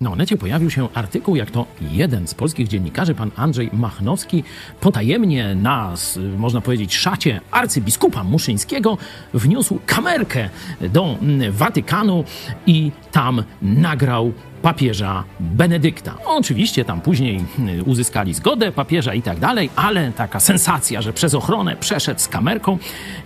[0.00, 4.44] Na Onecie pojawił się artykuł, jak to jeden z polskich dziennikarzy, pan Andrzej Machnowski,
[4.80, 5.94] potajemnie na,
[6.36, 8.98] można powiedzieć, szacie arcybiskupa Muszyńskiego
[9.34, 10.48] wniósł kamerkę
[10.80, 11.18] do
[11.50, 12.24] Watykanu
[12.66, 14.32] i tam nagrał
[14.68, 16.14] papieża Benedykta.
[16.26, 21.34] Oczywiście tam później mm, uzyskali zgodę papieża i tak dalej, ale taka sensacja, że przez
[21.34, 22.78] ochronę przeszedł z kamerką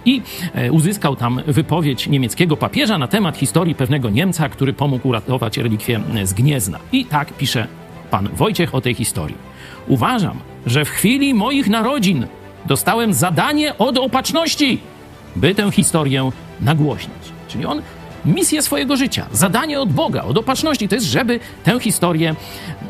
[0.04, 0.22] i
[0.54, 6.00] e, uzyskał tam wypowiedź niemieckiego papieża na temat historii pewnego Niemca, który pomógł uratować relikwię
[6.14, 6.78] e, z Gniezna.
[6.92, 7.66] I tak pisze
[8.10, 9.36] pan Wojciech o tej historii.
[9.88, 12.26] Uważam, że w chwili moich narodzin
[12.66, 14.80] dostałem zadanie od opatrzności,
[15.36, 17.22] by tę historię nagłośnić.
[17.48, 17.82] Czyli on
[18.24, 22.34] misję swojego życia, zadanie od Boga, od opatrzności, to jest, żeby tę historię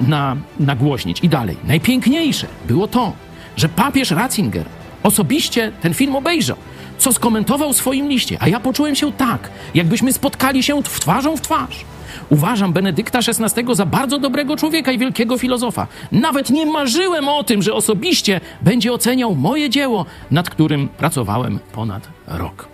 [0.01, 1.21] na, nagłośnić.
[1.23, 1.57] I dalej.
[1.65, 3.13] Najpiękniejsze było to,
[3.57, 4.65] że papież Ratzinger
[5.03, 6.57] osobiście ten film obejrzał,
[6.99, 11.37] co skomentował w swoim liście, a ja poczułem się tak, jakbyśmy spotkali się w twarzą
[11.37, 11.85] w twarz.
[12.31, 15.87] Uważam Benedykta XVI za bardzo dobrego człowieka i wielkiego filozofa.
[16.13, 22.09] Nawet nie marzyłem o tym, że osobiście będzie oceniał moje dzieło, nad którym pracowałem ponad
[22.27, 22.69] rok.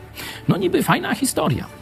[0.49, 1.78] No niby fajna historia.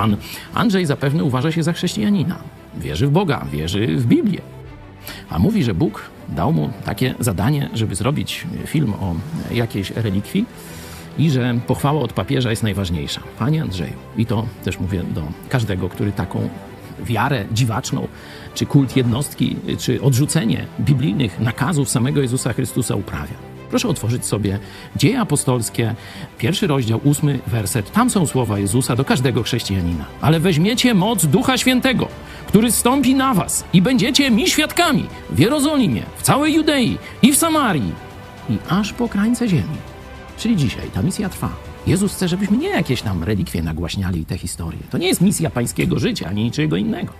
[0.00, 0.16] Pan
[0.54, 2.38] Andrzej zapewne uważa się za chrześcijanina.
[2.76, 4.40] Wierzy w Boga, wierzy w Biblię.
[5.30, 9.14] A mówi, że Bóg dał mu takie zadanie, żeby zrobić film o
[9.54, 10.44] jakiejś relikwii
[11.18, 13.20] i że pochwała od papieża jest najważniejsza.
[13.38, 16.48] Panie Andrzeju, i to też mówię do każdego, który taką
[17.04, 18.08] wiarę dziwaczną,
[18.54, 23.49] czy kult jednostki, czy odrzucenie biblijnych nakazów samego Jezusa Chrystusa uprawia.
[23.70, 24.58] Proszę otworzyć sobie
[24.96, 25.94] Dzieje Apostolskie,
[26.38, 27.92] pierwszy rozdział, ósmy werset.
[27.92, 30.04] Tam są słowa Jezusa do każdego chrześcijanina.
[30.20, 32.08] Ale weźmiecie moc Ducha Świętego,
[32.46, 37.36] który stąpi na was i będziecie mi świadkami w Jerozolimie, w całej Judei i w
[37.36, 37.92] Samarii
[38.50, 39.76] i aż po krańce ziemi.
[40.38, 41.50] Czyli dzisiaj ta misja trwa.
[41.86, 44.80] Jezus chce, żebyśmy nie jakieś tam relikwie nagłaśniali te historie.
[44.90, 47.12] To nie jest misja pańskiego życia, ani niczego innego.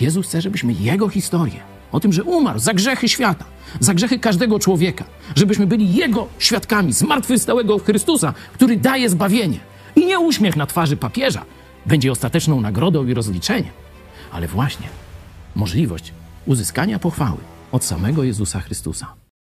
[0.00, 1.60] Jezus chce, żebyśmy Jego historię,
[1.92, 3.44] o tym, że umarł za grzechy świata,
[3.80, 5.04] za grzechy każdego człowieka,
[5.36, 9.60] żebyśmy byli Jego świadkami, zmartwychwstałego Chrystusa, który daje zbawienie.
[9.96, 11.44] I nie uśmiech na twarzy papieża
[11.86, 13.72] będzie ostateczną nagrodą i rozliczeniem,
[14.32, 14.88] ale właśnie
[15.54, 16.12] możliwość
[16.46, 17.38] uzyskania pochwały
[17.72, 19.21] od samego Jezusa Chrystusa.